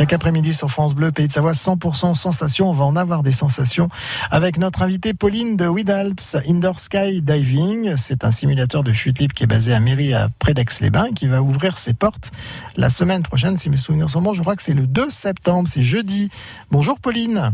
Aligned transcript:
Chaque 0.00 0.14
après-midi 0.14 0.54
sur 0.54 0.70
France 0.70 0.94
Bleu, 0.94 1.12
Pays 1.12 1.28
de 1.28 1.32
Savoie, 1.34 1.52
100% 1.52 2.14
sensations. 2.14 2.70
On 2.70 2.72
va 2.72 2.86
en 2.86 2.96
avoir 2.96 3.22
des 3.22 3.32
sensations 3.32 3.90
avec 4.30 4.56
notre 4.56 4.80
invitée 4.80 5.12
Pauline 5.12 5.58
de 5.58 5.68
Widalps 5.68 6.36
Indoor 6.48 6.80
Sky 6.80 7.20
Diving. 7.20 7.98
C'est 7.98 8.24
un 8.24 8.32
simulateur 8.32 8.82
de 8.82 8.94
chute 8.94 9.18
libre 9.18 9.34
qui 9.34 9.42
est 9.44 9.46
basé 9.46 9.74
à 9.74 9.78
Mairie, 9.78 10.14
à 10.14 10.30
près 10.38 10.54
d'Aix-les-Bains, 10.54 11.10
qui 11.14 11.26
va 11.26 11.42
ouvrir 11.42 11.76
ses 11.76 11.92
portes 11.92 12.32
la 12.76 12.88
semaine 12.88 13.22
prochaine. 13.22 13.58
Si 13.58 13.68
mes 13.68 13.76
souvenirs 13.76 14.08
sont 14.08 14.22
bons, 14.22 14.32
je 14.32 14.40
crois 14.40 14.56
que 14.56 14.62
c'est 14.62 14.72
le 14.72 14.86
2 14.86 15.10
septembre, 15.10 15.68
c'est 15.68 15.82
jeudi. 15.82 16.30
Bonjour 16.70 16.98
Pauline. 16.98 17.52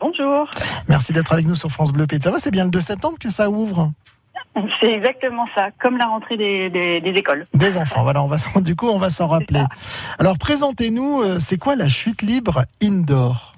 Bonjour. 0.00 0.48
Merci 0.88 1.12
d'être 1.12 1.30
avec 1.30 1.46
nous 1.46 1.56
sur 1.56 1.70
France 1.70 1.92
Bleu, 1.92 2.06
Pays 2.06 2.20
de 2.20 2.24
Savoie. 2.24 2.38
C'est 2.38 2.52
bien 2.52 2.64
le 2.64 2.70
2 2.70 2.80
septembre 2.80 3.18
que 3.20 3.28
ça 3.28 3.50
ouvre 3.50 3.92
c'est 4.80 4.92
exactement 4.92 5.46
ça, 5.54 5.68
comme 5.80 5.96
la 5.96 6.06
rentrée 6.06 6.36
des, 6.36 6.70
des, 6.70 7.10
écoles. 7.10 7.44
Des 7.54 7.76
enfants, 7.76 8.02
voilà, 8.02 8.22
on 8.22 8.28
va, 8.28 8.36
du 8.60 8.76
coup, 8.76 8.88
on 8.88 8.98
va 8.98 9.10
s'en 9.10 9.26
rappeler. 9.26 9.62
Alors, 10.18 10.38
présentez-nous, 10.38 11.22
euh, 11.22 11.38
c'est 11.38 11.58
quoi 11.58 11.76
la 11.76 11.88
chute 11.88 12.22
libre 12.22 12.64
indoor? 12.82 13.53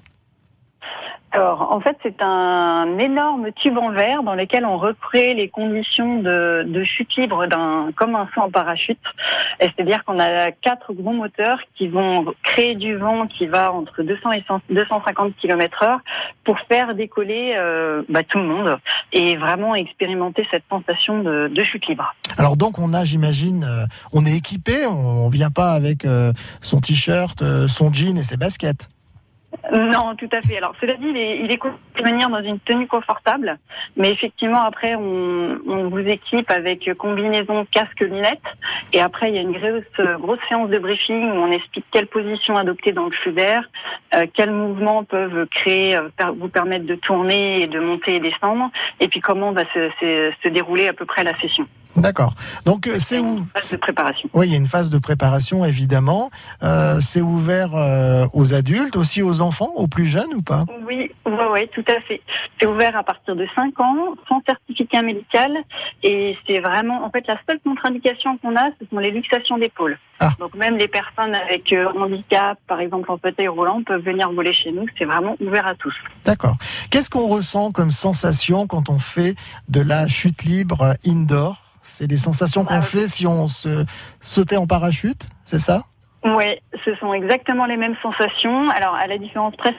Alors, 1.31 1.73
en 1.73 1.81
fait, 1.81 1.97
c'est 2.03 2.21
un 2.21 2.97
énorme 2.97 3.51
tube 3.51 3.77
en 3.77 3.91
verre 3.91 4.23
dans 4.23 4.33
lequel 4.33 4.65
on 4.65 4.77
recrée 4.77 5.33
les 5.33 5.49
conditions 5.49 6.21
de, 6.21 6.83
chute 6.85 7.15
libre 7.17 7.47
d'un 7.47 7.89
comme 7.95 8.15
un 8.15 8.29
saut 8.33 8.41
en 8.41 8.49
parachute. 8.49 8.99
C'est-à-dire 9.59 10.05
qu'on 10.05 10.19
a 10.19 10.51
quatre 10.51 10.93
gros 10.93 11.11
moteurs 11.11 11.59
qui 11.75 11.89
vont 11.89 12.33
créer 12.43 12.75
du 12.75 12.95
vent 12.95 13.27
qui 13.27 13.45
va 13.45 13.73
entre 13.73 14.03
200 14.03 14.31
et 14.31 14.43
250 14.69 15.33
km/h 15.35 15.99
pour 16.45 16.57
faire 16.61 16.95
décoller 16.95 17.55
euh, 17.57 18.03
bah, 18.07 18.23
tout 18.23 18.37
le 18.37 18.45
monde 18.45 18.77
et 19.11 19.35
vraiment 19.35 19.75
expérimenter 19.75 20.47
cette 20.49 20.63
sensation 20.69 21.23
de, 21.23 21.63
chute 21.63 21.87
libre. 21.87 22.15
Alors 22.37 22.55
donc, 22.55 22.79
on 22.79 22.93
a, 22.93 23.03
j'imagine, 23.03 23.65
euh, 23.65 23.85
on 24.13 24.25
est 24.25 24.37
équipé, 24.37 24.85
on, 24.85 25.27
vient 25.27 25.51
pas 25.51 25.71
avec 25.71 26.05
euh, 26.05 26.31
son 26.61 26.79
t-shirt, 26.79 27.43
son 27.67 27.91
jean 27.91 28.17
et 28.17 28.23
ses 28.23 28.37
baskets. 28.37 28.87
Non, 29.71 30.15
tout 30.15 30.29
à 30.31 30.41
fait. 30.41 30.57
Alors, 30.57 30.73
cela 30.79 30.95
dit, 30.95 31.07
il 31.09 31.17
est, 31.17 31.39
il 31.39 31.51
est 31.51 31.59
venir 32.03 32.29
dans 32.29 32.41
une 32.41 32.59
tenue 32.59 32.87
confortable, 32.87 33.57
mais 33.95 34.11
effectivement, 34.11 34.61
après, 34.61 34.95
on, 34.95 35.89
vous 35.89 35.99
équipe 35.99 36.49
avec 36.51 36.89
combinaison, 36.97 37.65
casque, 37.71 37.99
lunettes, 38.01 38.39
et 38.93 39.01
après, 39.01 39.29
il 39.29 39.35
y 39.35 39.37
a 39.39 39.41
une 39.41 39.57
grosse, 40.19 40.39
séance 40.47 40.69
de 40.69 40.79
briefing 40.79 41.31
où 41.31 41.35
on 41.35 41.51
explique 41.51 41.85
quelle 41.91 42.07
position 42.07 42.57
adopter 42.57 42.91
dans 42.91 43.05
le 43.05 43.11
flux 43.11 43.33
d'air, 43.33 43.63
euh, 44.15 44.25
quels 44.33 44.51
mouvements 44.51 45.03
peuvent 45.03 45.47
créer, 45.47 45.95
euh, 45.95 46.09
vous 46.37 46.49
permettre 46.49 46.85
de 46.85 46.95
tourner 46.95 47.63
et 47.63 47.67
de 47.67 47.79
monter 47.79 48.15
et 48.15 48.19
descendre, 48.19 48.69
et 48.99 49.07
puis 49.07 49.19
comment 49.19 49.51
va 49.51 49.63
se 49.73 50.47
dérouler 50.47 50.87
à 50.87 50.93
peu 50.93 51.05
près 51.05 51.23
la 51.23 51.37
session. 51.39 51.67
D'accord. 51.97 52.33
Donc 52.65 52.87
euh, 52.87 52.99
c'est 52.99 53.19
où 53.19 53.45
Phase 53.53 53.71
de 53.71 53.77
préparation. 53.77 54.29
Oui, 54.33 54.47
il 54.47 54.51
y 54.51 54.55
a 54.55 54.57
une 54.57 54.67
phase 54.67 54.89
de 54.91 54.99
préparation 54.99 55.65
évidemment. 55.65 56.29
Euh, 56.63 57.01
c'est 57.01 57.21
ouvert 57.21 57.75
euh, 57.75 58.27
aux 58.33 58.53
adultes, 58.53 58.95
aussi 58.95 59.23
aux 59.23 59.41
enfants, 59.41 59.71
aux 59.75 59.87
plus 59.87 60.05
jeunes 60.05 60.33
ou 60.35 60.43
pas? 60.43 60.65
Oui, 60.87 61.11
oui, 61.25 61.33
oui, 61.51 61.67
tout 61.73 61.83
à 61.87 61.99
fait. 62.01 62.21
C'est 62.59 62.67
ouvert 62.67 62.95
à 62.95 63.03
partir 63.03 63.35
de 63.35 63.47
5 63.55 63.79
ans, 63.79 64.15
sans 64.29 64.41
certificat 64.45 65.01
médical, 65.01 65.51
et 66.03 66.35
c'est 66.45 66.59
vraiment, 66.59 67.05
en 67.05 67.11
fait, 67.11 67.25
la 67.27 67.37
seule 67.47 67.59
contre-indication 67.63 68.37
qu'on 68.37 68.55
a, 68.55 68.69
ce 68.79 68.87
sont 68.89 68.97
les 68.99 69.11
luxations 69.11 69.57
d'épaule. 69.57 69.97
Ah. 70.19 70.31
Donc 70.39 70.55
même 70.55 70.77
les 70.77 70.87
personnes 70.87 71.35
avec 71.35 71.73
handicap, 71.95 72.57
par 72.67 72.79
exemple 72.79 73.11
en 73.11 73.17
fauteuil 73.17 73.47
roulant, 73.47 73.83
peuvent 73.83 74.03
venir 74.03 74.31
voler 74.31 74.53
chez 74.53 74.71
nous. 74.71 74.85
C'est 74.97 75.05
vraiment 75.05 75.35
ouvert 75.39 75.67
à 75.67 75.75
tous. 75.75 75.93
D'accord. 76.25 76.55
Qu'est-ce 76.89 77.09
qu'on 77.09 77.27
ressent 77.27 77.71
comme 77.71 77.91
sensation 77.91 78.67
quand 78.67 78.89
on 78.89 78.99
fait 78.99 79.35
de 79.69 79.81
la 79.81 80.07
chute 80.07 80.43
libre 80.43 80.95
indoor? 81.05 81.66
C'est 81.87 82.07
des 82.07 82.17
sensations 82.17 82.65
qu'on 82.65 82.81
fait 82.81 83.07
si 83.07 83.25
on 83.25 83.47
se 83.47 83.85
sautait 84.19 84.57
en 84.57 84.67
parachute, 84.67 85.29
c'est 85.45 85.59
ça? 85.59 85.83
Oui, 86.23 86.45
ce 86.83 86.95
sont 86.95 87.13
exactement 87.13 87.65
les 87.65 87.77
mêmes 87.77 87.95
sensations. 88.01 88.69
Alors, 88.69 88.95
à 88.95 89.07
la 89.07 89.17
différence 89.17 89.55
presque 89.55 89.77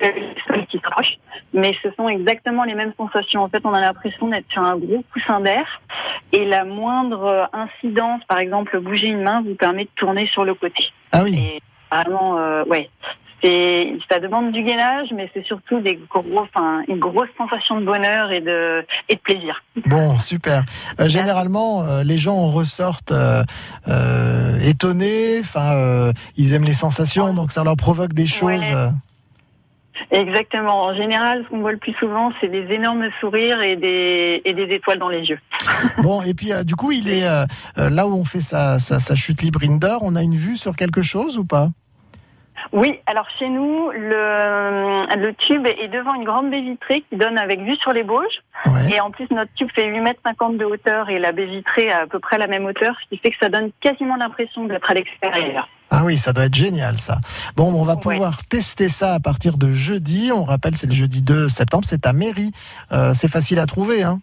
sol 0.00 0.66
qui 0.68 0.78
se 0.78 1.16
mais 1.52 1.74
ce 1.82 1.90
sont 1.96 2.08
exactement 2.08 2.64
les 2.64 2.74
mêmes 2.74 2.94
sensations. 2.96 3.42
En 3.42 3.48
fait, 3.48 3.60
on 3.64 3.74
a 3.74 3.80
l'impression 3.80 4.28
d'être 4.28 4.50
sur 4.50 4.62
un 4.62 4.76
gros 4.76 5.04
coussin 5.12 5.40
d'air 5.40 5.80
et 6.32 6.44
la 6.44 6.64
moindre 6.64 7.48
incidence, 7.52 8.22
par 8.26 8.38
exemple, 8.38 8.78
bouger 8.80 9.08
une 9.08 9.22
main, 9.22 9.42
vous 9.42 9.54
permet 9.54 9.84
de 9.84 9.90
tourner 9.96 10.26
sur 10.28 10.44
le 10.44 10.54
côté. 10.54 10.84
Ah 11.12 11.22
oui. 11.22 11.38
Et 11.38 11.62
vraiment, 11.94 12.38
euh, 12.38 12.64
ouais, 12.64 12.88
c'est 13.42 13.92
ça 14.10 14.20
demande 14.20 14.52
du 14.52 14.62
gainage, 14.62 15.08
mais 15.14 15.28
c'est 15.34 15.44
surtout 15.44 15.80
des 15.80 15.98
gros, 16.08 16.24
enfin, 16.38 16.82
une 16.88 16.98
grosse 16.98 17.28
sensation 17.36 17.80
de 17.80 17.84
bonheur 17.84 18.30
et 18.30 18.40
de 18.40 18.84
et 19.08 19.16
de 19.16 19.20
plaisir. 19.20 19.62
Bon, 19.86 20.18
super. 20.18 20.64
Euh, 21.00 21.08
généralement, 21.08 21.82
euh, 21.82 22.02
les 22.04 22.18
gens 22.18 22.36
en 22.36 22.48
ressortent 22.48 23.12
euh, 23.12 24.58
étonnés. 24.64 25.40
Enfin, 25.40 26.12
ils 26.36 26.54
aiment 26.54 26.64
les 26.64 26.74
sensations, 26.74 27.34
donc 27.34 27.52
ça 27.52 27.64
leur 27.64 27.76
provoque 27.76 28.12
des 28.12 28.26
choses. 28.26 28.64
Exactement. 30.10 30.84
En 30.84 30.94
général, 30.94 31.44
ce 31.44 31.48
qu'on 31.48 31.60
voit 31.60 31.72
le 31.72 31.78
plus 31.78 31.94
souvent, 31.94 32.32
c'est 32.40 32.48
des 32.48 32.66
énormes 32.72 33.08
sourires 33.20 33.62
et 33.62 33.76
des, 33.76 34.42
et 34.44 34.52
des 34.52 34.74
étoiles 34.74 34.98
dans 34.98 35.08
les 35.08 35.22
yeux. 35.22 35.38
bon, 36.02 36.22
et 36.22 36.34
puis 36.34 36.52
du 36.64 36.74
coup, 36.74 36.92
il 36.92 37.08
est 37.08 37.26
là 37.76 38.06
où 38.06 38.14
on 38.14 38.24
fait 38.24 38.40
sa, 38.40 38.78
sa, 38.78 39.00
sa 39.00 39.14
chute 39.14 39.42
libre 39.42 39.60
indoor. 39.64 40.00
On 40.02 40.14
a 40.16 40.22
une 40.22 40.34
vue 40.34 40.56
sur 40.56 40.76
quelque 40.76 41.02
chose 41.02 41.38
ou 41.38 41.44
pas? 41.44 41.68
Oui, 42.72 43.00
alors 43.06 43.26
chez 43.38 43.48
nous, 43.48 43.90
le, 43.90 45.16
le 45.16 45.34
tube 45.34 45.66
est 45.66 45.88
devant 45.88 46.14
une 46.14 46.24
grande 46.24 46.50
baie 46.50 46.60
vitrée 46.60 47.04
qui 47.10 47.16
donne 47.16 47.38
avec 47.38 47.60
vue 47.60 47.76
sur 47.76 47.92
les 47.92 48.04
Bauges. 48.04 48.42
Et 48.92 49.00
en 49.00 49.10
plus, 49.10 49.28
notre 49.30 49.52
tube 49.54 49.68
fait 49.74 49.86
8 49.86 50.00
mètres 50.00 50.20
50 50.24 50.58
de 50.58 50.64
hauteur 50.64 51.08
et 51.10 51.18
la 51.18 51.32
baie 51.32 51.46
vitrée 51.46 51.90
a 51.90 52.02
à 52.02 52.06
peu 52.06 52.20
près 52.20 52.38
la 52.38 52.46
même 52.46 52.64
hauteur, 52.64 52.94
ce 53.02 53.08
qui 53.08 53.20
fait 53.20 53.30
que 53.30 53.36
ça 53.40 53.48
donne 53.48 53.70
quasiment 53.80 54.16
l'impression 54.16 54.64
d'être 54.66 54.88
à 54.90 54.94
l'extérieur. 54.94 55.68
Ah 55.90 56.02
oui, 56.04 56.16
ça 56.16 56.32
doit 56.32 56.44
être 56.44 56.54
génial 56.54 56.98
ça. 56.98 57.18
Bon, 57.56 57.72
on 57.74 57.84
va 57.84 57.96
pouvoir 57.96 58.44
tester 58.46 58.88
ça 58.88 59.14
à 59.14 59.20
partir 59.20 59.58
de 59.58 59.72
jeudi. 59.72 60.30
On 60.34 60.44
rappelle, 60.44 60.74
c'est 60.74 60.86
le 60.86 60.94
jeudi 60.94 61.20
2 61.20 61.48
septembre, 61.48 61.84
c'est 61.86 62.06
à 62.06 62.12
Mairie. 62.12 62.52
Euh, 62.92 63.12
c'est 63.14 63.28
facile 63.28 63.58
à 63.58 63.66
trouver, 63.66 64.02
hein 64.02 64.20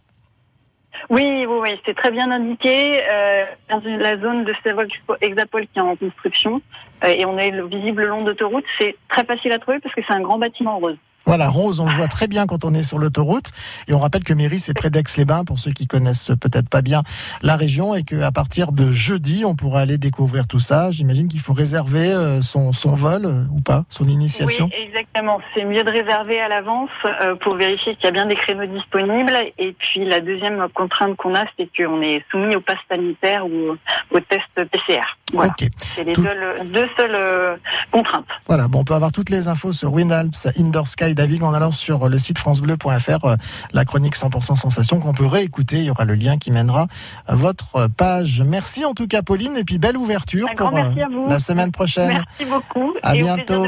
oui, 1.10 1.46
oui, 1.48 1.70
c'est 1.86 1.96
très 1.96 2.12
bien 2.12 2.30
indiqué 2.32 3.00
euh, 3.10 3.46
dans 3.70 3.82
la 3.84 4.18
zone 4.18 4.44
de 4.44 4.54
Savoie 4.64 4.86
Exapol 5.22 5.68
qui 5.68 5.80
est 5.80 5.82
en 5.82 5.96
construction 5.96 6.62
euh, 7.04 7.08
et 7.08 7.26
on 7.26 7.38
est 7.38 7.52
visible 7.68 8.04
le 8.04 8.10
long 8.10 8.24
d'autoroute. 8.24 8.66
C'est 8.78 8.96
très 9.08 9.24
facile 9.24 9.52
à 9.54 9.60
trouver 9.60 9.80
parce 9.80 9.94
que 9.96 10.02
c'est 10.08 10.14
un 10.14 10.22
grand 10.22 10.38
bâtiment 10.38 10.78
rose. 10.78 10.98
Voilà, 11.26 11.48
rose, 11.48 11.80
on 11.80 11.86
le 11.86 11.94
voit 11.94 12.08
très 12.08 12.28
bien 12.28 12.48
quand 12.48 12.66
on 12.66 12.74
est 12.74 12.84
sur 12.84 12.98
l'autoroute. 12.98 13.52
Et 13.88 13.94
on 13.94 14.00
rappelle 14.00 14.24
que 14.24 14.34
Méry, 14.34 14.60
c'est 14.60 14.74
près 14.74 14.90
d'Aix-les-Bains, 14.90 15.44
pour 15.46 15.60
ceux 15.60 15.72
qui 15.72 15.86
connaissent 15.86 16.32
peut-être 16.40 16.70
pas 16.70 16.82
bien 16.82 17.04
la 17.42 17.56
région, 17.56 17.94
et 17.94 18.04
qu'à 18.04 18.32
partir 18.32 18.72
de 18.72 18.92
jeudi, 18.92 19.46
on 19.46 19.56
pourra 19.56 19.82
aller 19.82 19.98
découvrir 19.98 20.48
tout 20.48 20.60
ça. 20.60 20.92
J'imagine 20.92 21.28
qu'il 21.28 21.40
faut 21.40 21.54
réserver 21.54 22.12
euh, 22.12 22.42
son, 22.42 22.72
son 22.74 22.96
vol 22.96 23.26
euh, 23.26 23.44
ou 23.52 23.62
pas, 23.62 23.84
son 23.90 24.08
initiation. 24.08 24.70
Oui, 24.72 24.86
exactement. 24.88 25.40
C'est 25.54 25.66
mieux 25.66 25.84
de 25.84 25.92
réserver 25.92 26.42
à 26.42 26.48
l'avance 26.48 26.90
euh, 27.06 27.36
pour 27.36 27.56
vérifier 27.56 27.96
qu'il 27.96 28.06
y 28.06 28.08
a 28.08 28.12
bien 28.12 28.26
des 28.26 28.36
créneaux 28.36 28.66
disponibles. 28.66 29.38
Et 29.58 29.76
puis 29.78 30.06
la 30.06 30.22
deuxième 30.22 30.68
contrainte 30.74 31.16
qu'on 31.18 31.36
a, 31.36 31.44
c'est 31.58 31.70
qu'on 31.78 32.02
est 32.02 32.24
soumis 32.32 32.56
au 32.56 32.62
pass 32.62 32.78
sanitaire 32.90 33.46
ou 33.46 33.76
au 34.12 34.20
test 34.22 34.42
PCR. 34.56 35.02
Voilà. 35.34 35.54
C'est 35.78 36.04
les 36.04 36.14
deux, 36.14 36.88
seules 36.98 37.60
contraintes. 37.92 38.26
Voilà, 38.48 38.68
bon, 38.68 38.80
on 38.80 38.84
peut 38.84 38.96
avoir 38.96 39.12
toutes 39.12 39.30
les 39.30 39.48
infos 39.48 39.74
sur 39.74 39.94
WinAlps 39.94 40.48
Indoor 40.58 40.88
Sky 40.88 41.09
David 41.14 41.44
en 41.44 41.54
allant 41.54 41.72
sur 41.72 42.10
le 42.10 42.20
site 42.20 42.38
francebleu.fr, 42.38 43.26
euh, 43.26 43.36
la 43.74 43.86
chronique 43.86 44.16
100% 44.16 44.56
sensation 44.56 45.00
qu'on 45.00 45.14
peut 45.14 45.26
réécouter. 45.26 45.78
Il 45.78 45.86
y 45.86 45.90
aura 45.90 46.06
le 46.06 46.16
lien 46.16 46.38
qui 46.38 46.52
mènera 46.52 46.88
à 47.28 47.36
votre 47.36 47.88
page. 47.88 48.42
Merci 48.46 48.86
en 48.86 48.94
tout 48.94 49.08
cas, 49.08 49.22
Pauline, 49.22 49.58
et 49.58 49.64
puis 49.64 49.78
belle 49.78 49.98
ouverture 49.98 50.48
pour 50.56 50.76
euh, 50.76 50.92
la 51.28 51.40
semaine 51.40 51.72
prochaine. 51.72 52.24
Merci 52.40 52.52
beaucoup. 52.52 52.94
À 53.02 53.14
bientôt. 53.16 53.68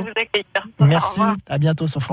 Merci. 0.80 1.22
À 1.48 1.58
bientôt 1.58 1.88
sur 1.88 2.02
France. 2.02 2.10